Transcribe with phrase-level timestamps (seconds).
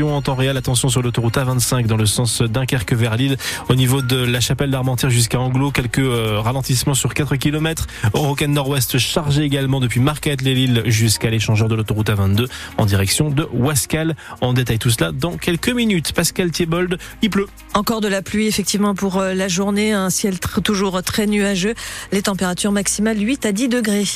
[0.00, 3.36] En temps réel, attention sur l'autoroute A25 dans le sens Dunkerque vers Lille.
[3.68, 7.86] Au niveau de la chapelle d'Armentières jusqu'à Anglo, quelques euh, ralentissements sur 4 km.
[8.14, 12.46] Rocane Nord-Ouest chargé également depuis Marquette-les-Lilles jusqu'à l'échangeur de l'autoroute A22
[12.78, 14.16] en direction de Wascal.
[14.40, 16.14] On détaille tout cela dans quelques minutes.
[16.14, 17.48] Pascal Thiebold, il pleut.
[17.74, 21.74] Encore de la pluie effectivement pour euh, la journée, un ciel toujours très nuageux.
[22.12, 24.06] Les températures maximales 8 à 10 degrés.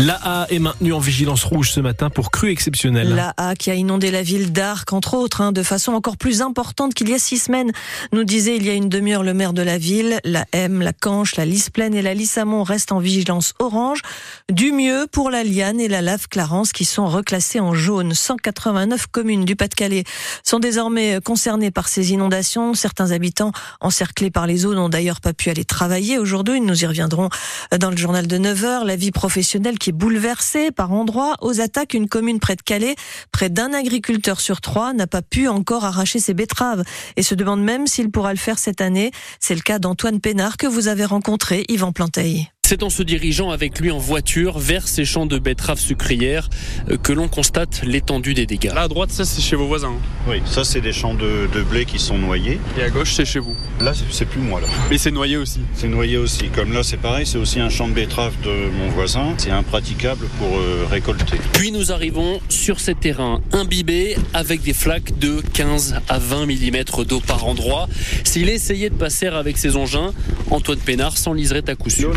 [0.00, 3.14] L'AA est maintenue en vigilance rouge ce matin pour crue exceptionnelle.
[3.14, 6.94] L'AA qui a inondé la ville d'Arc entre autres, hein, de façon encore plus importante
[6.94, 7.72] qu'il y a six semaines,
[8.12, 10.18] nous disait il y a une demi-heure le maire de la ville.
[10.24, 14.00] La M, la Canche, la Lys Plaine et la Lissamont restent en vigilance orange.
[14.50, 18.14] Du mieux pour la Liane et la Lave Clarence qui sont reclassées en jaune.
[18.14, 20.04] 189 communes du Pas-de-Calais
[20.42, 22.74] sont désormais concernées par ces inondations.
[22.74, 26.60] Certains habitants encerclés par les eaux n'ont d'ailleurs pas pu aller travailler aujourd'hui.
[26.60, 27.28] Nous y reviendrons
[27.78, 28.84] dans le journal de 9 heures.
[28.84, 31.94] La vie professionnelle qui est bouleversée par endroits aux attaques.
[31.94, 32.96] Une commune près de Calais,
[33.32, 36.84] près d'un agriculteur sur trois n'a pas pu encore arracher ses betteraves
[37.16, 39.10] et se demande même s'il pourra le faire cette année.
[39.40, 42.50] C'est le cas d'Antoine Pénard que vous avez rencontré, Yvan Planteil.
[42.72, 46.48] C'est en se dirigeant avec lui en voiture vers ces champs de betteraves sucrières
[46.90, 48.72] euh, que l'on constate l'étendue des dégâts.
[48.74, 49.92] Là à droite, ça c'est chez vos voisins.
[50.26, 52.58] Oui, ça c'est des champs de, blé qui sont noyés.
[52.78, 53.54] Et à gauche, c'est chez vous.
[53.78, 54.68] Là, c'est plus moi là.
[54.88, 55.60] Mais c'est noyé aussi.
[55.74, 56.48] C'est noyé aussi.
[56.48, 59.34] Comme là, c'est pareil, c'est aussi un champ de betteraves de mon voisin.
[59.36, 61.36] C'est impraticable pour euh, récolter.
[61.52, 67.04] Puis nous arrivons sur ces terrains imbibés avec des flaques de 15 à 20 mm
[67.06, 67.86] d'eau par endroit.
[68.24, 70.14] S'il essayait de passer avec ses engins,
[70.50, 72.14] Antoine Pénard s'enliserait à coup sûr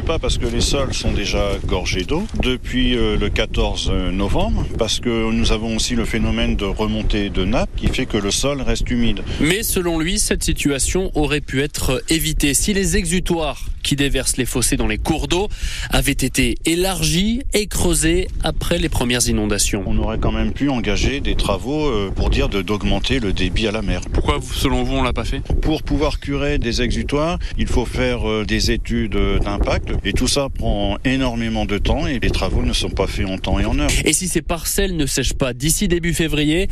[0.00, 5.00] pas parce que les sols sont déjà gorgés d'eau depuis euh, le 14 novembre, parce
[5.00, 8.62] que nous avons aussi le phénomène de remontée de nappe qui fait que le sol
[8.62, 9.22] reste humide.
[9.40, 14.44] Mais selon lui, cette situation aurait pu être évitée si les exutoires qui déversent les
[14.44, 15.48] fossés dans les cours d'eau
[15.90, 19.82] avaient été élargis et creusés après les premières inondations.
[19.86, 23.72] On aurait quand même pu engager des travaux euh, pour dire d'augmenter le débit à
[23.72, 24.02] la mer.
[24.12, 25.40] Pourquoi, selon vous, on l'a pas fait?
[25.60, 29.71] Pour pouvoir curer des exutoires, il faut faire euh, des études d'impact
[30.04, 33.38] et tout ça prend énormément de temps et les travaux ne sont pas faits en
[33.38, 33.90] temps et en heure.
[34.04, 36.68] Et si ces parcelles ne sèchent pas d'ici début février,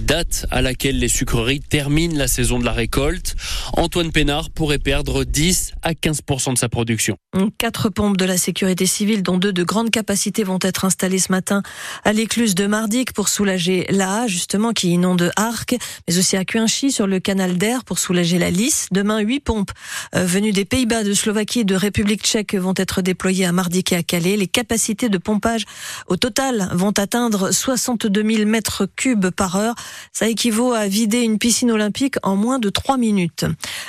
[0.00, 3.36] date à laquelle les sucreries terminent la saison de la récolte,
[3.74, 7.16] Antoine Pénard pourrait perdre 10 à 15% de sa production.
[7.58, 11.30] Quatre pompes de la sécurité civile, dont deux de grande capacité, vont être installées ce
[11.30, 11.62] matin
[12.04, 15.76] à l'écluse de Mardic pour soulager l'A, justement, qui inonde Arc,
[16.08, 18.86] mais aussi à Cuinchy sur le canal d'Air pour soulager la Lys.
[18.92, 19.72] Demain, huit pompes
[20.14, 23.92] euh, venues des Pays-Bas, de Slovaquie et de République tchèque vont être déployés à Mardic
[23.92, 24.36] et à Calais.
[24.36, 25.64] Les capacités de pompage
[26.06, 29.74] au total vont atteindre 62 000 mètres cubes par heure.
[30.12, 33.44] Ça équivaut à vider une piscine olympique en moins de 3 minutes.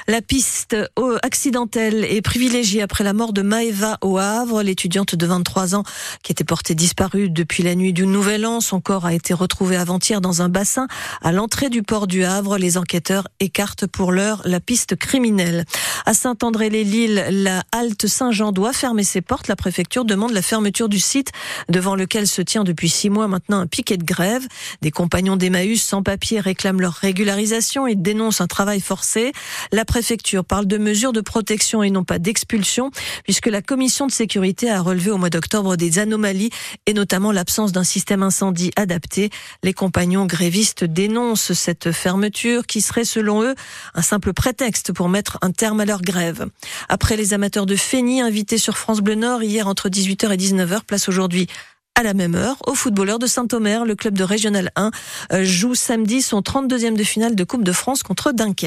[0.08, 0.76] La piste
[1.24, 5.84] accidentelle est privilégiée après la mort de Maeva au Havre, l'étudiante de 23 ans
[6.24, 8.62] qui était portée disparue depuis la nuit du Nouvel An.
[8.62, 10.88] Son corps a été retrouvé avant-hier dans un bassin
[11.22, 12.58] à l'entrée du port du Havre.
[12.58, 15.66] Les enquêteurs écartent pour l'heure la piste criminelle.
[16.08, 19.48] À Saint-André-les-Lilles, la halte Saint-Jean doit fermer ses portes.
[19.48, 21.32] La préfecture demande la fermeture du site
[21.70, 24.48] devant lequel se tient depuis six mois maintenant un piquet de grève.
[24.82, 29.32] Des compagnons d'Emmaüs sans papier réclament leur régularisation et dénoncent un travail forcé.
[29.72, 32.92] La préfecture parle de mesures de protection et non pas d'expulsion
[33.24, 36.50] puisque la commission de sécurité a relevé au mois d'octobre des anomalies
[36.86, 39.30] et notamment l'absence d'un système incendie adapté.
[39.64, 43.56] Les compagnons grévistes dénoncent cette fermeture qui serait selon eux
[43.94, 46.48] un simple prétexte pour mettre un terme à leur grève.
[46.90, 50.84] Après les amateurs de Fény invités sur France Bleu Nord hier entre 18h et 19h,
[50.84, 51.48] place aujourd'hui
[51.96, 53.86] à la même heure au footballeur de Saint-Omer.
[53.86, 54.92] Le club de Régional 1
[55.32, 58.64] euh, joue samedi son 32e de finale de Coupe de France contre Dunkerque.